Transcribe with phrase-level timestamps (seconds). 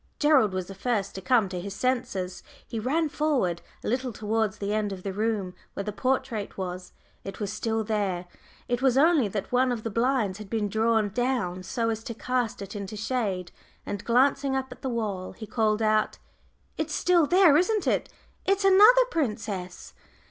[0.17, 2.41] Gerald was the first to come to his senses.
[2.67, 6.91] He ran forward a little towards the end of the room where the portrait was
[7.23, 8.25] it was still there;
[8.67, 12.15] it was only that one of the blinds had been drawn down so as to
[12.15, 13.51] cast it into shade
[13.85, 16.17] and glancing up at the wall, he called out,
[16.79, 18.09] "It's still there it isn't it.
[18.43, 19.93] It's another princess."